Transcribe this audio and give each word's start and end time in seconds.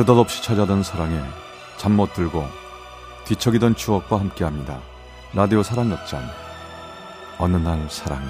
느닷없이 0.00 0.42
찾아든 0.42 0.82
사랑에 0.82 1.20
잠 1.76 1.92
못 1.92 2.14
들고 2.14 2.42
뒤척이던 3.26 3.74
추억과 3.74 4.18
함께합니다. 4.18 4.80
라디오 5.34 5.62
사랑 5.62 5.90
역전 5.90 6.22
어느 7.36 7.58
날 7.58 7.86
사랑 7.90 8.22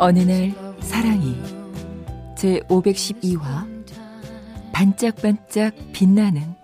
어느 0.00 0.18
날 0.18 0.52
사랑이 0.80 1.40
제 2.36 2.58
512화 2.68 3.84
반짝반짝 4.72 5.74
빛나는 5.92 6.62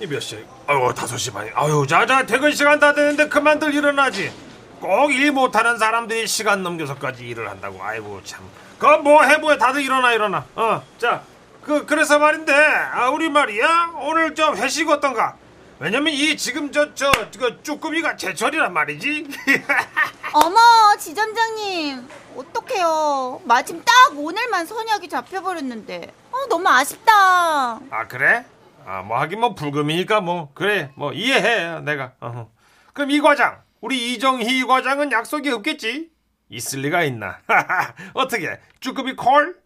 이몇 0.00 0.22
시? 0.22 0.44
아유 0.66 0.92
다섯 0.96 1.16
시 1.16 1.32
반이. 1.32 1.50
아유 1.54 1.84
자자 1.88 2.24
퇴근 2.24 2.52
시간 2.52 2.78
다 2.78 2.92
되는데 2.92 3.28
그만들 3.28 3.74
일어나지. 3.74 4.32
꼭 4.80 5.10
일 5.10 5.32
못하는 5.32 5.76
사람들이 5.76 6.28
시간 6.28 6.62
넘겨서까지 6.62 7.26
일을 7.26 7.50
한다고. 7.50 7.82
아이고 7.82 8.20
참. 8.24 8.40
그거 8.78 8.98
뭐 8.98 9.24
해보야 9.24 9.58
다들 9.58 9.82
일어나 9.82 10.12
일어나. 10.12 10.44
어 10.54 10.82
자. 10.98 11.22
그 11.62 11.84
그래서 11.84 12.18
말인데 12.18 12.52
아 12.54 13.10
우리 13.10 13.28
말이야 13.28 13.94
오늘 14.00 14.34
좀 14.34 14.56
회식 14.56 14.88
어떤가? 14.88 15.36
왜냐면 15.80 16.12
이 16.14 16.36
지금 16.36 16.70
저저 16.72 17.10
그 17.38 17.60
쭈꾸미가 17.62 18.16
제철이란 18.16 18.72
말이지. 18.72 19.26
어머 20.34 20.96
지점장님 20.98 22.06
어떡해요 22.36 23.40
마침 23.44 23.82
딱 23.84 23.94
오늘만 24.16 24.66
선약이 24.66 25.08
잡혀버렸는데 25.08 26.12
어, 26.32 26.46
너무 26.48 26.68
아쉽다 26.68 27.76
아 27.90 28.06
그래? 28.08 28.44
아 28.86 29.02
뭐 29.02 29.18
하긴 29.18 29.40
뭐 29.40 29.54
불금이니까 29.54 30.20
뭐 30.20 30.50
그래 30.54 30.90
뭐 30.96 31.12
이해해 31.12 31.80
내가. 31.80 32.12
어허. 32.20 32.48
그럼 32.94 33.10
이 33.10 33.20
과장 33.20 33.62
우리 33.80 34.14
이정희 34.14 34.64
과장은 34.66 35.12
약속이 35.12 35.50
없겠지? 35.50 36.10
있을 36.48 36.80
리가 36.80 37.04
있나? 37.04 37.38
어떻게 38.14 38.58
쭈꾸미 38.80 39.14
콜? 39.14 39.58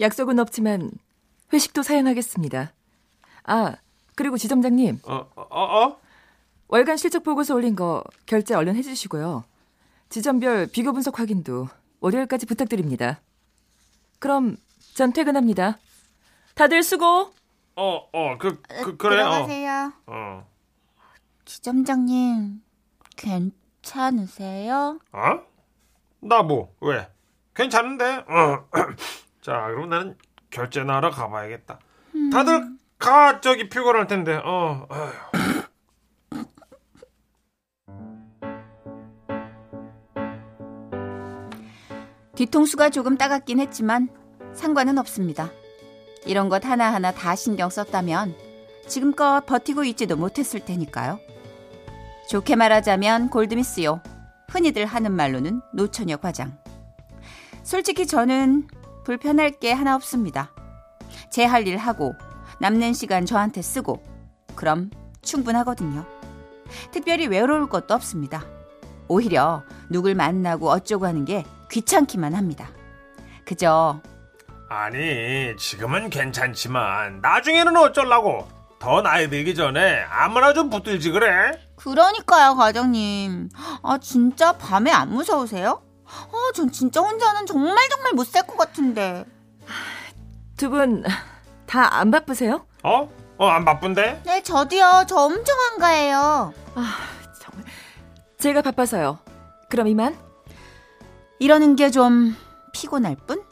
약속은 0.00 0.38
없지만 0.40 0.90
회식도 1.52 1.82
사양하겠습니다. 1.84 2.72
아, 3.44 3.76
그리고 4.16 4.36
지점장님. 4.36 5.00
어, 5.04 5.26
어, 5.36 5.62
어? 5.64 5.96
월간 6.66 6.96
실적 6.96 7.22
보고서 7.22 7.54
올린 7.54 7.76
거 7.76 8.02
결제 8.26 8.54
얼른 8.54 8.74
해주시고요. 8.74 9.44
지점별 10.08 10.68
비교 10.68 10.92
분석 10.92 11.18
확인도 11.18 11.68
월요일까지 12.00 12.46
부탁드립니다. 12.46 13.20
그럼 14.18 14.56
전 14.94 15.12
퇴근합니다. 15.12 15.78
다들 16.54 16.82
수고. 16.82 17.32
어, 17.76 18.08
어, 18.12 18.38
그, 18.38 18.62
그 18.62 18.96
그래. 18.96 19.16
들어가세요 19.16 19.92
어. 20.06 20.12
어. 20.12 20.46
지점장님 21.44 22.62
괜찮으세요? 23.16 24.98
어? 25.12 25.40
나 26.20 26.42
뭐? 26.42 26.74
왜? 26.80 27.08
괜찮은데? 27.54 28.24
어. 28.28 28.68
자, 29.42 29.66
그럼 29.68 29.90
나는 29.90 30.16
결제나 30.50 30.96
하러 30.96 31.10
가봐야겠다. 31.10 31.78
다들 32.32 32.76
가 32.98 33.40
저기 33.40 33.68
피곤할 33.68 34.06
텐데. 34.06 34.40
어. 34.42 34.86
아휴. 34.88 35.35
뒤통수가 42.36 42.90
조금 42.90 43.16
따갑긴 43.16 43.60
했지만 43.60 44.08
상관은 44.52 44.98
없습니다. 44.98 45.50
이런 46.26 46.48
것 46.48 46.64
하나하나 46.64 47.12
다 47.12 47.34
신경 47.34 47.70
썼다면 47.70 48.34
지금껏 48.86 49.42
버티고 49.46 49.84
있지도 49.84 50.16
못했을 50.16 50.60
테니까요. 50.60 51.18
좋게 52.28 52.56
말하자면 52.56 53.30
골드미스요. 53.30 54.00
흔히들 54.48 54.86
하는 54.86 55.12
말로는 55.12 55.60
노처녀 55.72 56.16
과장. 56.18 56.56
솔직히 57.62 58.06
저는 58.06 58.68
불편할 59.04 59.50
게 59.52 59.72
하나 59.72 59.94
없습니다. 59.96 60.50
제 61.30 61.44
할 61.44 61.66
일 61.66 61.76
하고 61.76 62.14
남는 62.60 62.92
시간 62.92 63.26
저한테 63.26 63.62
쓰고 63.62 64.02
그럼 64.54 64.90
충분하거든요. 65.22 66.04
특별히 66.90 67.26
외로울 67.26 67.68
것도 67.68 67.94
없습니다. 67.94 68.44
오히려 69.08 69.62
누굴 69.88 70.14
만나고 70.14 70.68
어쩌고 70.70 71.06
하는 71.06 71.24
게 71.24 71.44
귀찮기만 71.70 72.34
합니다. 72.34 72.68
그저 73.44 74.00
아니, 74.68 75.54
지금은 75.56 76.10
괜찮지만 76.10 77.20
나중에는 77.20 77.76
어쩌려고? 77.76 78.48
더 78.78 79.00
나이 79.00 79.30
들기 79.30 79.54
전에 79.54 80.02
아무나 80.10 80.52
좀 80.52 80.68
붙들지 80.70 81.10
그래? 81.10 81.52
그러니까요, 81.76 82.54
과장님. 82.56 83.48
아, 83.82 83.98
진짜 83.98 84.52
밤에 84.52 84.90
안 84.90 85.10
무서우세요? 85.10 85.82
아, 86.06 86.52
전 86.54 86.70
진짜 86.70 87.00
혼자는 87.00 87.46
정말 87.46 87.76
정말 87.88 88.12
못 88.12 88.26
살 88.26 88.46
것 88.46 88.56
같은데. 88.56 89.24
두 90.56 90.70
분 90.70 91.04
다 91.66 91.98
안 92.00 92.10
바쁘세요? 92.10 92.66
어? 92.82 93.08
어, 93.38 93.46
안 93.48 93.64
바쁜데? 93.64 94.22
네, 94.24 94.42
저도요. 94.42 95.04
저 95.08 95.16
엄청 95.16 95.56
한가해요. 95.70 96.52
아, 96.74 96.94
정말. 97.40 97.64
제가 98.38 98.62
바빠서요. 98.62 99.18
그럼 99.68 99.88
이만. 99.88 100.16
이러는 101.38 101.76
게 101.76 101.90
좀 101.90 102.34
피곤할 102.72 103.16
뿐? 103.26 103.42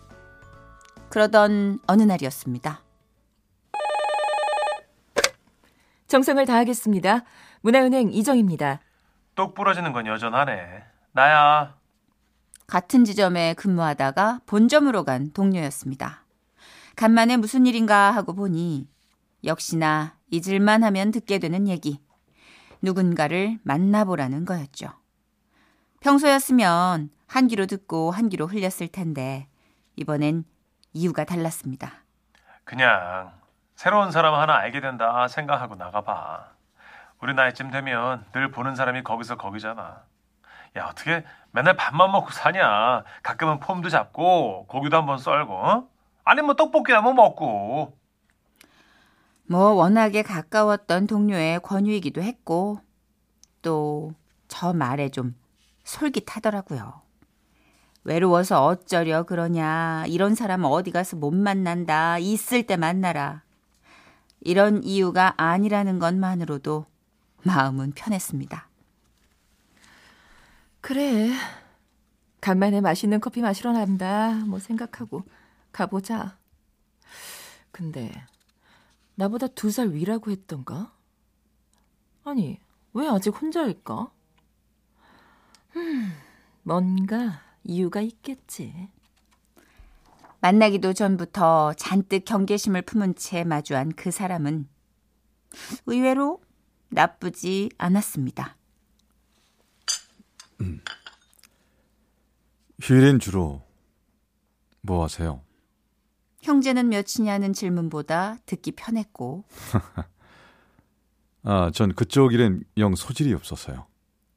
그러던 1.10 1.78
어느 1.86 2.02
날이었습니다. 2.02 2.82
정성을 6.08 6.44
다하겠습니다. 6.46 7.24
문화은행 7.62 8.12
이정입니다. 8.12 8.80
똑 9.34 9.54
부러지는 9.54 9.92
건 9.92 10.06
여전하네. 10.06 10.84
나야. 11.12 11.76
같은 12.66 13.04
지점에 13.04 13.54
근무하다가 13.54 14.40
본점으로 14.46 15.04
간 15.04 15.32
동료였습니다. 15.32 16.24
간만에 16.96 17.36
무슨 17.36 17.66
일인가 17.66 18.10
하고 18.12 18.34
보니 18.34 18.88
역시나 19.44 20.16
잊을만 20.30 20.82
하면 20.84 21.10
듣게 21.10 21.38
되는 21.38 21.68
얘기. 21.68 22.00
누군가를 22.82 23.58
만나보라는 23.62 24.44
거였죠. 24.44 24.88
평소였으면 26.00 27.10
한 27.34 27.48
귀로 27.48 27.66
듣고 27.66 28.12
한 28.12 28.28
귀로 28.28 28.46
흘렸을 28.46 28.86
텐데 28.86 29.48
이번엔 29.96 30.44
이유가 30.92 31.24
달랐습니다. 31.24 32.04
그냥 32.62 33.32
새로운 33.74 34.12
사람 34.12 34.34
하나 34.34 34.54
알게 34.54 34.80
된다 34.80 35.26
생각하고 35.26 35.74
나가봐. 35.74 36.52
우리 37.20 37.34
나이쯤 37.34 37.72
되면 37.72 38.24
늘 38.32 38.52
보는 38.52 38.76
사람이 38.76 39.02
거기서 39.02 39.36
거기잖아. 39.36 40.04
야 40.76 40.86
어떻게 40.86 41.24
맨날 41.50 41.76
밥만 41.76 42.12
먹고 42.12 42.30
사냐? 42.30 43.02
가끔은 43.24 43.58
폼도 43.58 43.88
잡고 43.88 44.66
고기도 44.68 44.96
한번 44.96 45.18
썰고, 45.18 45.52
어? 45.54 45.88
아니 46.24 46.40
뭐 46.40 46.54
떡볶이 46.54 46.92
한번 46.92 47.16
먹고. 47.16 47.98
뭐 49.48 49.72
워낙에 49.72 50.22
가까웠던 50.22 51.08
동료의 51.08 51.60
권유이기도 51.60 52.22
했고 52.22 52.78
또 53.62 54.12
저 54.46 54.72
말에 54.72 55.08
좀 55.08 55.34
솔깃하더라고요. 55.82 57.03
외로워서 58.04 58.64
어쩌려 58.64 59.24
그러냐. 59.24 60.04
이런 60.08 60.34
사람 60.34 60.64
어디 60.64 60.90
가서 60.90 61.16
못 61.16 61.32
만난다. 61.32 62.18
있을 62.18 62.66
때 62.66 62.76
만나라. 62.76 63.42
이런 64.40 64.82
이유가 64.84 65.32
아니라는 65.38 65.98
것만으로도 65.98 66.86
마음은 67.44 67.92
편했습니다. 67.92 68.68
그래. 70.82 71.30
간만에 72.42 72.82
맛있는 72.82 73.20
커피 73.20 73.40
마시러 73.40 73.72
난다. 73.72 74.34
뭐 74.46 74.58
생각하고 74.58 75.22
가보자. 75.72 76.36
근데 77.72 78.12
나보다 79.14 79.46
두 79.46 79.70
살 79.70 79.88
위라고 79.88 80.30
했던가? 80.30 80.92
아니, 82.24 82.60
왜 82.92 83.08
아직 83.08 83.30
혼자일까? 83.30 84.10
음, 85.76 86.12
뭔가 86.62 87.40
이유가 87.64 88.00
있겠지. 88.00 88.88
만나기도 90.40 90.92
전부터 90.92 91.72
잔뜩 91.74 92.24
경계심을 92.24 92.82
품은 92.82 93.14
채 93.14 93.44
마주한 93.44 93.92
그 93.92 94.10
사람은 94.10 94.68
의외로 95.86 96.42
나쁘지 96.90 97.70
않았습니다. 97.78 98.56
휴일엔 102.82 103.18
주로 103.18 103.62
뭐 104.82 105.02
하세요? 105.02 105.40
형제는 106.42 106.90
몇이냐는 106.90 107.54
질문보다 107.54 108.36
듣기 108.44 108.72
편했고 108.72 109.44
아, 111.42 111.70
전 111.72 111.94
그쪽 111.94 112.34
일엔 112.34 112.64
영 112.76 112.94
소질이 112.94 113.32
없어서요. 113.32 113.86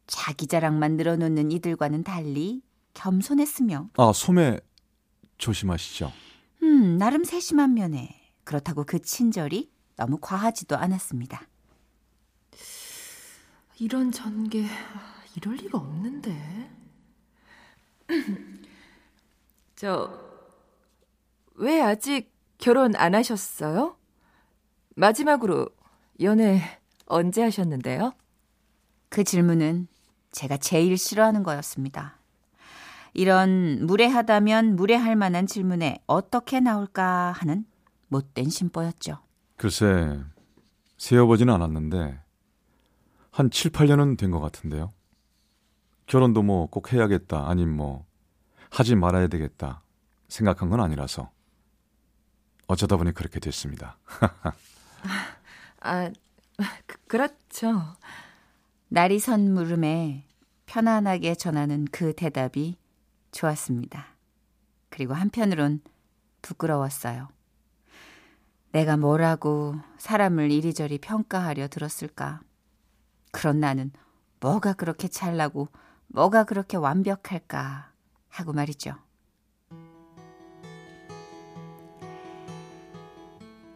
자기 0.07 0.47
자랑만 0.47 0.95
늘어놓는 0.95 1.51
이들과는 1.51 2.03
달리 2.03 2.61
겸손했으며 3.01 3.89
아, 3.97 4.11
소매 4.13 4.59
조심하시죠. 5.37 6.11
음, 6.63 6.97
나름 6.97 7.23
세심한 7.23 7.73
면에 7.75 8.19
그렇다고 8.43 8.83
그 8.83 8.99
친절이 8.99 9.71
너무 9.95 10.17
과하지도 10.19 10.75
않았습니다. 10.75 11.47
이런 13.79 14.11
전개 14.11 14.65
이럴 15.35 15.55
리가 15.55 15.77
없는데. 15.77 16.71
저 19.75 20.27
왜 21.59 21.81
아직 21.81 22.31
결혼 22.59 22.95
안 22.95 23.15
하셨어요? 23.15 23.97
마지막으로 24.95 25.67
연애 26.21 26.79
언제 27.07 27.41
하셨는데요? 27.41 28.13
그 29.09 29.23
질문은 29.23 29.87
제가 30.31 30.57
제일 30.57 30.97
싫어하는 30.97 31.41
거였습니다. 31.43 32.16
이런 33.17 33.85
무례하다면 33.87 34.75
무례할 34.75 35.15
만한 35.15 35.47
질문에 35.47 35.97
어떻게 36.05 36.59
나올까 36.59 37.31
하는 37.35 37.65
못된 38.09 38.47
심보였죠. 38.49 39.17
글쎄, 39.57 40.19
세어보지는 40.97 41.51
않았는데 41.53 42.19
한 43.31 43.49
7, 43.49 43.71
8년은 43.71 44.17
된 44.19 44.29
것 44.31 44.39
같은데요. 44.39 44.93
결혼도 46.05 46.43
뭐 46.43 46.67
꼭 46.67 46.93
해야겠다, 46.93 47.49
아님 47.49 47.75
뭐 47.75 48.05
하지 48.69 48.95
말아야 48.95 49.27
되겠다 49.27 49.81
생각한 50.29 50.69
건 50.69 50.79
아니라서 50.79 51.31
어쩌다 52.67 52.97
보니 52.97 53.13
그렇게 53.13 53.39
됐습니다. 53.39 53.97
아, 55.81 56.11
그, 56.85 56.97
그렇죠. 57.07 57.81
날이 58.89 59.17
선 59.19 59.53
물음에 59.55 60.23
편안하게 60.67 61.33
전하는 61.33 61.85
그 61.91 62.13
대답이 62.13 62.77
좋았습니다. 63.37 64.07
그리고 64.89 65.13
한편으론 65.13 65.81
부끄러웠어요. 66.41 67.29
내가 68.71 68.97
뭐라고 68.97 69.75
사람을 69.97 70.51
이리저리 70.51 70.97
평가하려 70.97 71.67
들었을까? 71.67 72.41
그런 73.31 73.59
나는 73.59 73.91
뭐가 74.39 74.73
그렇게 74.73 75.07
잘나고 75.07 75.67
뭐가 76.07 76.45
그렇게 76.45 76.77
완벽할까 76.77 77.91
하고 78.29 78.53
말이죠. 78.53 78.95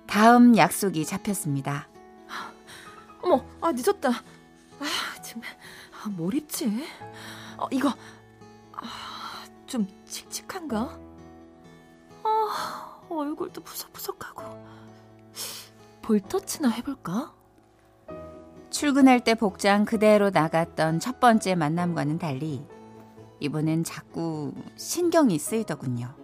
다음 0.08 0.58
약속이 0.58 1.06
잡혔습니다. 1.06 1.88
어머, 3.22 3.46
아 3.62 3.72
늦었다. 3.72 4.10
아 4.10 5.22
정말 5.22 5.50
아, 6.04 6.10
뭘 6.10 6.34
입지? 6.34 6.84
어, 7.58 7.68
이거 7.72 7.90
아, 7.90 7.96
좀 9.72 9.88
칙칙한가? 10.04 11.00
아 12.24 13.02
얼굴도 13.10 13.62
푸석푸석하고 13.62 14.44
볼터치나 16.02 16.68
해볼까? 16.68 17.34
출근할 18.70 19.22
때 19.22 19.34
복장 19.34 19.86
그대로 19.86 20.30
나갔던 20.30 21.00
첫 21.00 21.22
번째 21.22 21.56
만남과는 21.56 22.20
달리 22.20 22.68
이번엔 23.40 23.86
자꾸 23.86 24.54
신경이 24.76 25.40
쓰이더군요. 25.40 26.16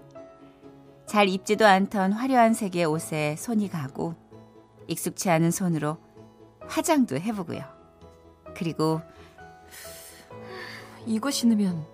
잘 1.05 1.29
입지도 1.29 1.65
않던 1.65 2.11
화려한 2.11 2.53
색의 2.53 2.83
옷에 2.83 3.37
손이 3.37 3.69
가고 3.69 4.15
익숙치 4.87 5.29
않은 5.29 5.51
손으로 5.51 5.95
화장도 6.67 7.15
해보고요. 7.15 7.61
그리고 8.57 8.99
이거 11.05 11.31
신으면 11.31 11.85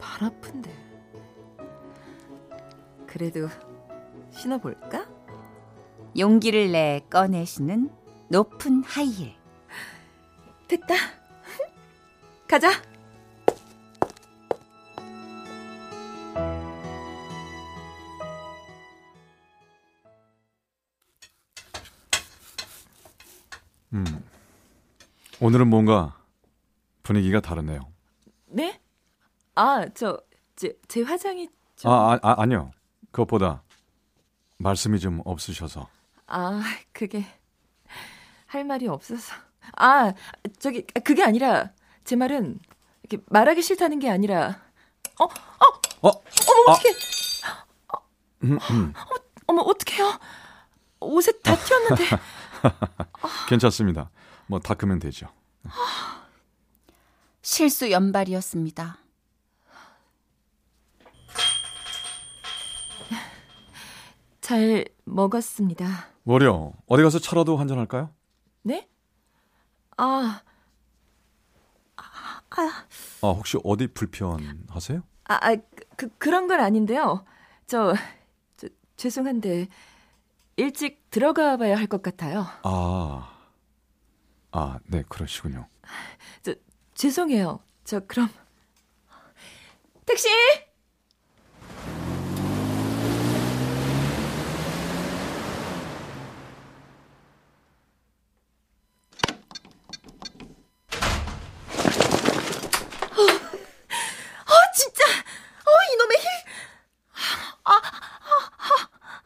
발 0.00 0.24
아픈데. 0.24 0.85
그래도 3.16 3.48
신어볼까? 4.30 5.08
용기를 6.18 6.70
내 6.70 7.00
꺼내시는 7.08 7.90
높은 8.28 8.84
하이힐. 8.84 9.32
됐다. 10.68 10.94
가자. 12.46 12.68
오늘은 25.40 25.68
뭔가 25.68 26.20
분위기가 27.02 27.40
다르네요. 27.40 27.80
네? 28.48 28.78
아, 29.54 29.86
저, 29.94 30.20
제, 30.54 30.78
제 30.86 31.00
화장이 31.00 31.48
좀. 31.76 31.90
아, 31.90 32.12
아, 32.12 32.18
아 32.22 32.42
아니요. 32.42 32.72
그것보다 33.10 33.62
말씀이 34.58 34.98
좀 34.98 35.20
없으셔서. 35.24 35.88
아, 36.26 36.62
그게 36.92 37.24
할 38.46 38.64
말이 38.64 38.88
없어서. 38.88 39.34
아, 39.76 40.12
저기 40.58 40.82
그게 41.04 41.22
아니라 41.22 41.70
제 42.04 42.16
말은 42.16 42.58
이렇게 43.02 43.22
말하기 43.30 43.62
싫다는 43.62 43.98
게 43.98 44.08
아니라 44.10 44.60
어, 45.18 45.24
어, 45.24 45.28
어, 46.02 46.08
어머 46.08 46.64
아. 46.68 46.72
어떡해. 46.72 46.94
음, 48.44 48.58
음. 48.70 48.92
어 49.46 49.52
머 49.52 49.62
어떡해요. 49.62 50.18
옷에 51.00 51.32
다 51.42 51.56
튀었는데. 51.56 52.04
괜찮습니다. 53.48 54.10
뭐 54.48 54.58
닦으면 54.58 54.98
되죠. 54.98 55.28
실수 57.42 57.90
연발이었습니다. 57.90 58.98
잘 64.46 64.84
먹었습니다. 65.06 66.06
뭐려? 66.22 66.72
어디 66.86 67.02
가서 67.02 67.18
차라도 67.18 67.56
한잔 67.56 67.80
할까요? 67.80 68.10
네? 68.62 68.88
아, 69.96 70.40
아, 72.50 73.28
혹시 73.28 73.58
어디 73.64 73.88
불편하세요? 73.88 75.02
아, 75.24 75.34
아 75.34 75.56
그, 75.96 76.08
그런 76.18 76.46
건 76.46 76.60
아닌데요. 76.60 77.24
저, 77.66 77.92
저 78.56 78.68
죄송한데 78.96 79.66
일찍 80.56 81.10
들어가 81.10 81.56
봐야 81.56 81.76
할 81.76 81.88
것 81.88 82.00
같아요. 82.02 82.46
아. 82.62 83.32
아, 84.52 84.78
네, 84.86 85.02
그러시군요. 85.08 85.66
저 86.42 86.54
죄송해요. 86.94 87.58
저 87.82 87.98
그럼 88.06 88.28
택시! 90.04 90.28
아 104.46 104.72
진짜! 104.74 105.02
어 105.04 105.70
이놈의 105.94 106.18
힐! 106.18 106.26
아, 107.64 107.72
아, 107.72 107.80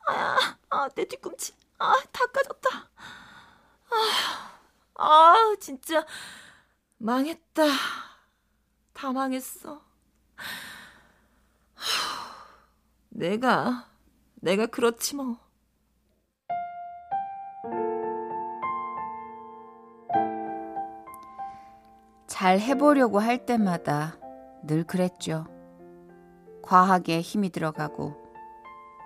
아, 0.06 0.12
아, 0.12 0.56
아, 0.70 0.76
내 0.94 1.04
뒤꿈치. 1.04 1.54
아, 1.78 1.94
다 2.12 2.26
까졌다. 2.26 2.90
아, 3.90 5.02
아, 5.02 5.56
진짜. 5.60 6.04
망했다. 6.98 7.64
다 8.92 9.12
망했어. 9.12 9.82
하, 11.74 11.84
내가, 13.08 13.88
내가 14.34 14.66
그렇지 14.66 15.16
뭐. 15.16 15.38
잘 22.26 22.58
해보려고 22.58 23.18
할 23.18 23.44
때마다 23.44 24.16
늘 24.62 24.84
그랬죠. 24.84 25.46
과하게 26.62 27.20
힘이 27.20 27.50
들어가고 27.50 28.16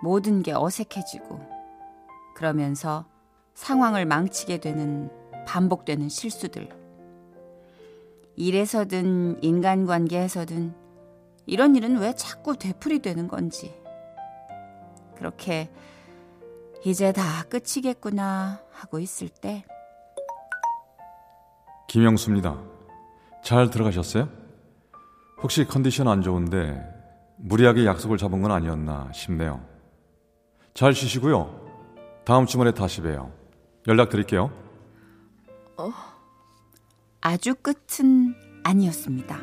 모든 0.02 0.42
게 0.42 0.52
어색해지고 0.52 1.53
그러면서 2.34 3.06
상황을 3.54 4.04
망치게 4.06 4.58
되는 4.58 5.10
반복되는 5.46 6.08
실수들. 6.08 6.68
일에서든 8.36 9.42
인간관계에서든 9.42 10.74
이런 11.46 11.76
일은 11.76 11.98
왜 11.98 12.14
자꾸 12.14 12.56
되풀이 12.56 13.00
되는 13.00 13.28
건지. 13.28 13.74
그렇게 15.16 15.70
이제 16.84 17.12
다 17.12 17.44
끝이겠구나 17.48 18.60
하고 18.72 18.98
있을 18.98 19.28
때 19.28 19.64
김영수입니다. 21.88 22.60
잘 23.42 23.70
들어가셨어요? 23.70 24.28
혹시 25.42 25.64
컨디션 25.64 26.08
안 26.08 26.22
좋은데 26.22 26.82
무리하게 27.36 27.86
약속을 27.86 28.18
잡은 28.18 28.42
건 28.42 28.50
아니었나 28.50 29.10
싶네요. 29.12 29.64
잘 30.72 30.92
쉬시고요. 30.92 31.63
다음 32.24 32.46
주말에 32.46 32.72
다시 32.72 33.02
봬요. 33.02 33.32
연락 33.86 34.08
드릴게요. 34.08 34.50
아주 37.20 37.54
끝은 37.54 38.34
아니었습니다. 38.62 39.38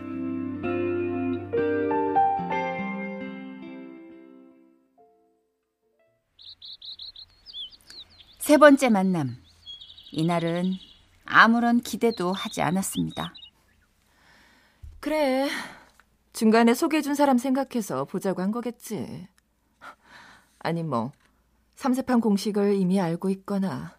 세 8.39 8.57
번째 8.57 8.89
만남. 8.89 9.37
이날은 10.11 10.73
아무런 11.25 11.81
기대도 11.81 12.33
하지 12.33 12.63
않았습니다. 12.63 13.33
그래. 14.99 15.47
중간에 16.33 16.73
소개해준 16.73 17.13
사람 17.13 17.37
생각해서 17.37 18.05
보자고 18.05 18.41
한 18.41 18.51
거겠지. 18.51 19.27
아니, 20.59 20.81
뭐, 20.81 21.11
삼세판 21.75 22.21
공식을 22.21 22.75
이미 22.75 22.99
알고 22.99 23.29
있거나, 23.29 23.97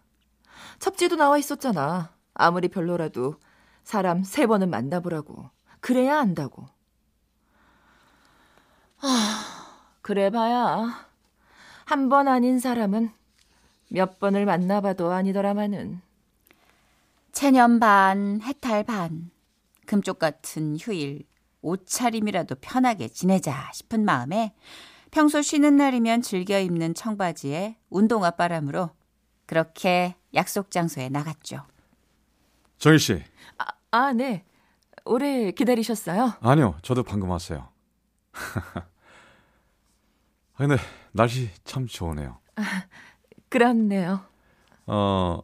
첩지도 0.79 1.15
나와 1.15 1.37
있었잖아. 1.37 2.13
아무리 2.33 2.67
별로라도 2.67 3.35
사람 3.83 4.23
세 4.23 4.47
번은 4.47 4.69
만나보라고. 4.69 5.49
그래야 5.79 6.19
안다고. 6.19 6.65
아, 9.01 9.97
그래 10.01 10.29
봐야. 10.29 11.07
한 11.85 12.09
번 12.09 12.27
아닌 12.27 12.59
사람은 12.59 13.11
몇 13.89 14.19
번을 14.19 14.45
만나봐도 14.45 15.11
아니더라마는. 15.11 16.01
체념 17.33 17.79
반, 17.79 18.41
해탈 18.41 18.83
반. 18.83 19.29
금쪽 19.85 20.17
같은 20.19 20.77
휴일, 20.79 21.25
옷차림이라도 21.61 22.55
편하게 22.61 23.09
지내자 23.09 23.69
싶은 23.73 24.05
마음에 24.05 24.55
평소 25.13 25.43
쉬는 25.43 25.77
날이면 25.77 26.23
즐겨 26.23 26.59
입는 26.59 26.95
청바지에 26.95 27.77
운동화 27.91 28.31
바람으로 28.31 28.89
그렇게 29.45 30.15
약속 30.33 30.71
장소에 30.71 31.09
나갔죠. 31.09 31.67
정희 32.79 32.97
씨. 32.97 33.23
아, 33.59 33.65
아, 33.91 34.13
네. 34.13 34.43
오래 35.05 35.51
기다리셨어요? 35.51 36.33
아니요. 36.41 36.77
저도 36.81 37.03
방금 37.03 37.29
왔어요. 37.29 37.69
아, 38.33 38.87
근데 40.57 40.77
날씨 41.11 41.51
참 41.63 41.85
좋으네요. 41.85 42.39
그렇네요. 43.49 44.21
어, 44.87 45.41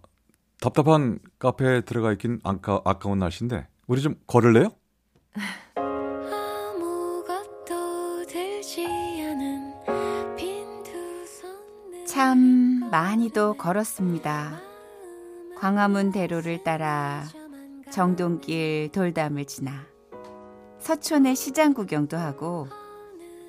답답한 0.59 1.19
카페에 1.38 1.81
들어가 1.81 2.11
있긴 2.13 2.39
아까, 2.43 2.81
아까운 2.85 3.19
날씨인데 3.19 3.67
우리 3.85 4.01
좀 4.01 4.15
걸을래요? 4.25 4.69
많이도 12.91 13.53
걸었습니다. 13.53 14.60
광화문 15.58 16.12
대로를 16.12 16.63
따라 16.63 17.24
정동길 17.91 18.89
돌담을 18.91 19.46
지나 19.46 19.86
서촌의 20.79 21.36
시장 21.36 21.74
구경도 21.74 22.17
하고 22.17 22.67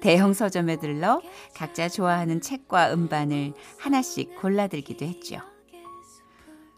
대형 0.00 0.34
서점에 0.34 0.76
들러 0.76 1.22
각자 1.54 1.88
좋아하는 1.88 2.40
책과 2.40 2.92
음반을 2.92 3.54
하나씩 3.78 4.36
골라들기도 4.40 5.06
했죠. 5.06 5.38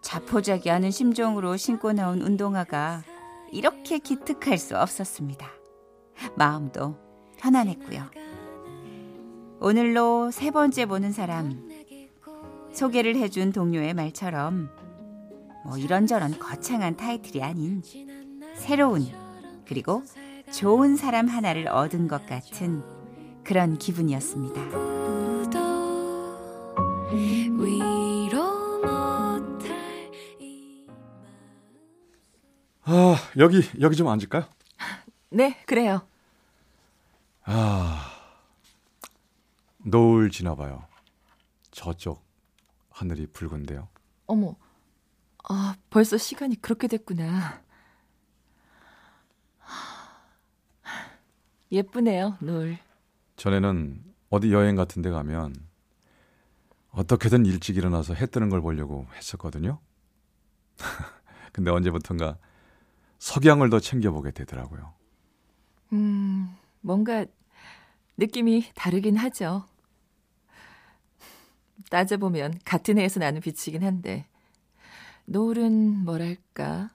자포자기하는 0.02 0.90
심정으로 0.90 1.56
신고 1.56 1.92
나온 1.92 2.20
운동화가 2.22 3.02
이렇게 3.50 3.98
기특할 3.98 4.58
수 4.58 4.76
없었습니다. 4.76 5.48
마음도 6.36 6.96
편안했고요. 7.38 8.04
오늘로 9.60 10.30
세 10.30 10.50
번째 10.50 10.86
보는 10.86 11.12
사람 11.12 11.71
소개를 12.72 13.16
해준 13.16 13.52
동료의 13.52 13.94
말처럼 13.94 14.70
뭐 15.64 15.76
이런저런 15.78 16.38
거창한 16.38 16.96
타이틀이 16.96 17.42
아닌 17.42 17.82
새로운 18.56 19.06
그리고 19.66 20.02
좋은 20.52 20.96
사람 20.96 21.28
하나를 21.28 21.68
얻은 21.68 22.08
것 22.08 22.26
같은 22.26 22.82
그런 23.44 23.78
기분이었습니다. 23.78 24.60
아, 32.84 33.16
여기 33.38 33.62
여기 33.80 33.96
좀 33.96 34.08
앉을까요? 34.08 34.44
네, 35.30 35.56
그래요. 35.66 36.02
아. 37.44 38.08
노을 39.84 40.30
지나 40.30 40.54
봐요. 40.54 40.84
저쪽 41.70 42.22
하늘이 42.92 43.26
붉은데요. 43.28 43.88
어머. 44.26 44.56
아, 45.48 45.76
벌써 45.90 46.16
시간이 46.16 46.60
그렇게 46.60 46.86
됐구나. 46.86 47.62
예쁘네요, 51.70 52.36
노을. 52.40 52.78
전에는 53.36 54.04
어디 54.30 54.52
여행 54.52 54.76
같은 54.76 55.02
데 55.02 55.10
가면 55.10 55.54
어떻게든 56.90 57.46
일찍 57.46 57.76
일어나서 57.76 58.14
해 58.14 58.26
뜨는 58.26 58.50
걸 58.50 58.60
보려고 58.60 59.06
했었거든요. 59.16 59.80
근데 61.52 61.70
언제부턴가 61.70 62.38
석양을 63.18 63.70
더 63.70 63.80
챙겨보게 63.80 64.32
되더라고요. 64.32 64.92
음, 65.92 66.54
뭔가 66.80 67.24
느낌이 68.18 68.70
다르긴 68.74 69.16
하죠. 69.16 69.66
따져보면 71.90 72.60
같은 72.64 72.98
해에서 72.98 73.20
나는 73.20 73.40
빛이긴 73.40 73.82
한데, 73.84 74.26
노을은 75.26 76.04
뭐랄까, 76.04 76.90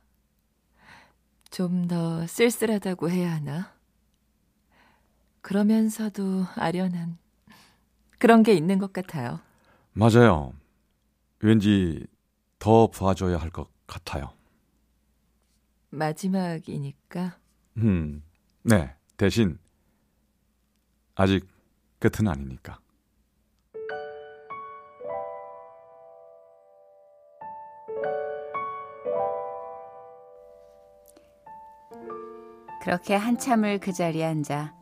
좀 1.50 1.88
더 1.88 2.28
쓸쓸하다고 2.28 3.10
해야 3.10 3.34
하나? 3.34 3.74
그러면서도 5.42 6.46
아련한 6.56 7.18
그런 8.20 8.44
게 8.44 8.54
있는 8.54 8.80
것 8.80 8.92
같아요. 8.94 9.40
맞아요. 9.94 10.54
왠지 11.40 12.06
더 12.60 12.88
봐줘야 12.88 13.38
할 13.38 13.50
것 13.52 13.70
같아요. 13.88 14.34
마지막이니까. 15.90 17.38
음, 17.78 18.24
네. 18.64 18.94
대신 19.16 19.58
아직 21.16 21.48
끝은 22.00 22.28
아니니까. 22.28 22.80
그렇게 32.88 33.16
한참을 33.16 33.80
그 33.80 33.92
자리에 33.92 34.24
앉아 34.24 34.74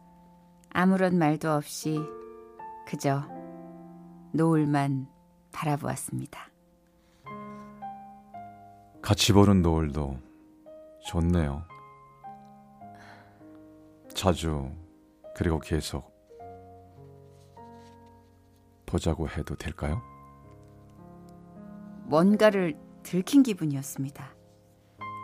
아무런 0.69 1.17
말도 1.17 1.49
없이 1.49 1.99
그저 2.85 3.23
노을만 4.31 5.07
바라보았습니다. 5.51 6.51
같이 9.01 9.33
보는 9.33 9.63
노을도 9.63 10.19
좋네요. 11.07 11.63
자주 14.13 14.71
그리고 15.35 15.57
계속 15.57 16.13
보자고 18.85 19.27
해도 19.29 19.55
될까요? 19.55 19.99
뭔가를 22.03 22.77
들킨 23.01 23.41
기분이었습니다. 23.41 24.29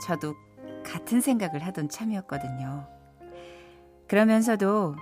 저도 0.07 0.33
같은 0.91 1.21
생각을 1.21 1.65
하던 1.67 1.87
참이었거든요. 1.87 2.85
그러면서도 4.09 4.95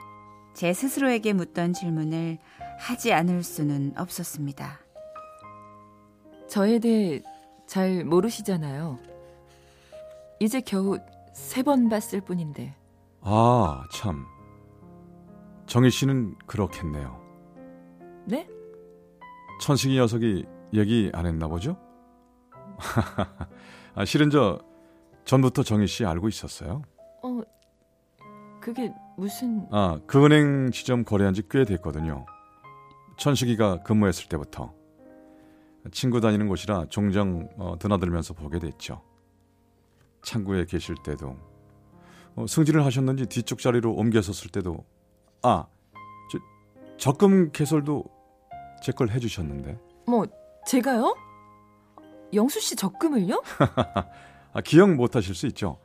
제 0.53 0.71
스스로에게 0.73 1.33
묻던 1.33 1.73
질문을 1.73 2.37
하지 2.77 3.11
않을 3.11 3.41
수는 3.43 3.93
없었습니다. 3.97 4.79
저에 6.47 6.77
대해 6.79 7.21
잘 7.67 8.03
모르시잖아요. 8.05 8.99
이제 10.39 10.61
겨우 10.61 10.99
세 11.33 11.63
번 11.63 11.89
봤을 11.89 12.21
뿐인데. 12.21 12.75
아, 13.21 13.83
참. 13.91 14.25
정희 15.65 15.89
씨는 15.89 16.35
그렇겠네요. 16.45 17.19
네? 18.25 18.47
천식이 19.61 19.95
녀석이 19.95 20.45
얘기 20.73 21.11
안 21.13 21.25
했나 21.25 21.47
보죠? 21.47 21.77
아, 23.95 24.05
실은 24.05 24.29
저 24.29 24.59
전부터 25.29 25.61
정희 25.61 25.85
씨 25.85 26.05
알고 26.05 26.27
있었어요. 26.27 26.81
어, 27.21 27.41
그게 28.59 28.91
무슨... 29.15 29.67
아, 29.71 29.99
그 30.07 30.25
은행 30.25 30.71
지점 30.71 31.03
거래한 31.03 31.35
지 31.35 31.43
꽤 31.47 31.65
됐거든요. 31.65 32.25
천식이가 33.19 33.83
근무했을 33.83 34.27
때부터. 34.27 34.73
친구 35.91 36.19
다니는 36.19 36.47
곳이라 36.47 36.85
종종 36.89 37.47
어, 37.57 37.75
드나들면서 37.77 38.33
보게 38.33 38.57
됐죠. 38.57 39.03
창구에 40.23 40.65
계실 40.65 40.95
때도 41.03 41.37
어, 42.35 42.47
승진을 42.47 42.83
하셨는지 42.83 43.27
뒤쪽 43.27 43.59
자리로 43.59 43.93
옮겨섰을 43.93 44.49
때도 44.49 44.83
아, 45.43 45.67
저, 46.31 46.39
적금 46.97 47.51
개설도 47.51 48.03
제 48.81 48.93
걸 48.93 49.09
해주셨는데 49.11 49.77
뭐 50.07 50.25
제가요? 50.65 51.15
영수 52.33 52.59
씨 52.59 52.75
적금을요? 52.75 53.43
아, 54.53 54.61
기억 54.61 54.93
못 54.95 55.15
하실 55.15 55.35
수 55.35 55.47
있죠. 55.47 55.77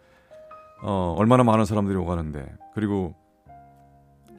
어, 0.83 1.14
얼마나 1.18 1.44
많은 1.44 1.64
사람들이 1.64 1.97
오가는데 1.97 2.47
그리고 2.75 3.14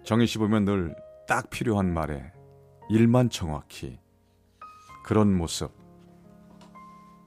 정희 0.03 0.27
씨 0.27 0.37
보면 0.37 0.65
늘 0.65 1.05
딱 1.27 1.49
필요한 1.49 1.93
말에 1.93 2.31
일만 2.89 3.29
정확히 3.29 3.99
그런 5.03 5.35
모습 5.35 5.71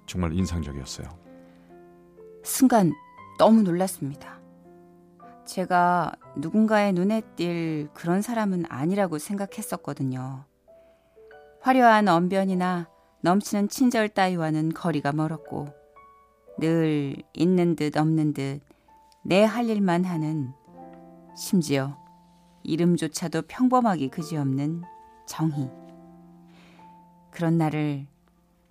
정말 0.07 0.33
인상적이었어요. 0.33 1.09
순간 2.45 2.93
너무 3.39 3.63
놀랐습니다. 3.63 4.39
제가 5.45 6.13
누군가의 6.37 6.93
눈에 6.93 7.23
띌 7.37 7.93
그런 7.95 8.23
사람은 8.23 8.65
아니라고 8.69 9.19
생각했었거든요. 9.19 10.45
화려한 11.61 12.09
언변이나 12.09 12.89
넘치는 13.23 13.69
친절 13.69 14.11
따위와는 14.11 14.73
거리가 14.75 15.13
멀었고 15.13 15.67
늘 16.59 17.17
있는 17.35 17.77
듯 17.77 17.97
없는 17.97 18.33
듯 18.35 18.61
내 19.25 19.45
할 19.45 19.69
일만 19.69 20.05
하는 20.05 20.53
심지어 21.37 21.97
이름조차도 22.63 23.43
평범하기 23.43 24.09
그지없는 24.09 24.83
정희. 25.27 25.71
그런 27.31 27.59
나를 27.59 28.07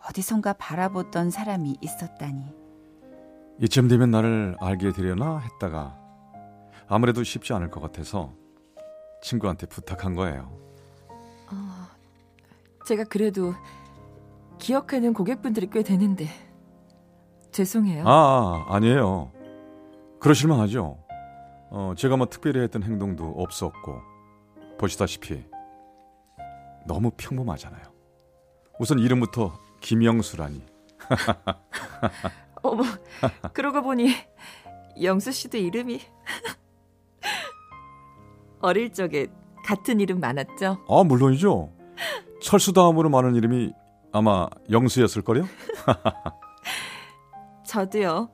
어디선가 0.10 0.54
바라보던 0.54 1.30
사람이 1.32 1.78
있었다니. 1.82 2.44
이쯤 3.62 3.88
되면 3.88 4.12
나를 4.12 4.56
알게 4.60 4.92
되려나 4.92 5.40
했다가 5.40 5.98
아무래도 6.88 7.24
쉽지 7.24 7.54
않을 7.54 7.70
것 7.70 7.80
같아서 7.80 8.34
친구한테 9.22 9.66
부탁한 9.68 10.16
거예요. 10.16 10.52
제가 12.86 13.04
그래도 13.06 13.54
기억하는 14.60 15.14
고객분들이 15.14 15.70
꽤 15.70 15.84
되는데 15.84 16.28
죄송해요. 17.58 18.08
아, 18.08 18.12
아 18.70 18.76
아니에요. 18.76 19.32
그러실만 20.20 20.60
하죠. 20.62 21.00
어, 21.72 21.94
제가 21.98 22.16
뭐 22.16 22.28
특별히 22.28 22.60
했던 22.62 22.84
행동도 22.84 23.34
없었고 23.36 24.00
보시다시피 24.78 25.44
너무 26.86 27.10
평범하잖아요. 27.18 27.84
우선 28.80 29.00
이름부터 29.00 29.58
김영수라니. 29.82 30.62
어머, 32.62 32.84
그러고 33.54 33.82
보니 33.82 34.14
영수 35.02 35.32
씨도 35.32 35.58
이름이 35.58 36.00
어릴 38.62 38.94
적에 38.94 39.28
같은 39.66 40.00
이름 40.00 40.20
많았죠? 40.20 40.86
아, 40.88 41.04
물론이죠. 41.04 41.74
철수 42.40 42.72
다음으로 42.72 43.10
많은 43.10 43.34
이름이 43.34 43.74
아마 44.12 44.48
영수였을 44.70 45.24
거요. 45.24 45.46
저도요. 47.68 48.30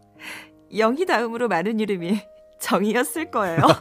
영희 0.78 1.06
다음으로 1.06 1.48
많은 1.48 1.80
이름이 1.80 2.20
정이었을 2.60 3.32
거예요. 3.32 3.62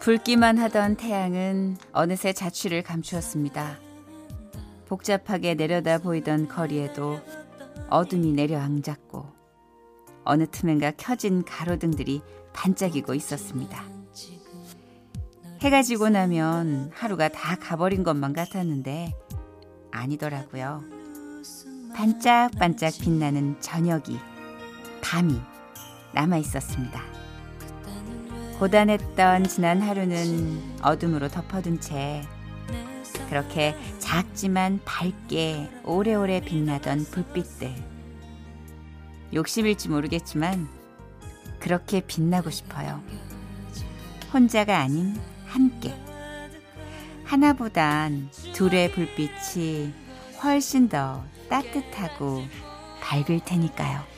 붉기만 0.00 0.56
하던 0.56 0.96
태양은 0.96 1.76
어느새 1.92 2.32
자취를 2.32 2.82
감추었습니다. 2.82 3.87
복잡하게 4.88 5.54
내려다 5.54 5.98
보이던 5.98 6.48
거리에도 6.48 7.20
어둠이 7.90 8.32
내려앉았고 8.32 9.26
어느 10.24 10.46
틈엔가 10.50 10.92
켜진 10.96 11.44
가로등들이 11.44 12.22
반짝이고 12.52 13.14
있었습니다. 13.14 13.84
해가 15.60 15.82
지고 15.82 16.08
나면 16.08 16.90
하루가 16.94 17.28
다 17.28 17.56
가버린 17.56 18.02
것만 18.02 18.32
같았는데 18.32 19.12
아니더라고요. 19.90 20.84
반짝반짝 21.94 22.92
빛나는 23.00 23.60
저녁이, 23.60 24.18
밤이 25.02 25.40
남아 26.14 26.36
있었습니다. 26.38 27.02
고단했던 28.58 29.44
지난 29.44 29.80
하루는 29.80 30.80
어둠으로 30.82 31.28
덮어둔 31.28 31.80
채 31.80 32.22
그렇게 33.28 33.76
작지만 33.98 34.80
밝게 34.84 35.68
오래오래 35.84 36.40
빛나던 36.40 37.04
불빛들. 37.10 37.74
욕심일지 39.34 39.88
모르겠지만 39.88 40.68
그렇게 41.58 42.00
빛나고 42.00 42.50
싶어요. 42.50 43.02
혼자가 44.32 44.78
아닌 44.78 45.16
함께. 45.46 45.94
하나보단 47.24 48.30
둘의 48.54 48.92
불빛이 48.92 49.92
훨씬 50.42 50.88
더 50.88 51.24
따뜻하고 51.50 52.42
밝을 53.02 53.40
테니까요. 53.44 54.17